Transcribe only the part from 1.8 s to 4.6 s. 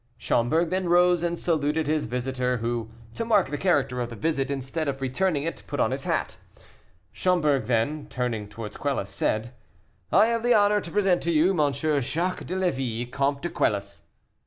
his visitor, who, to mark the character of the visit,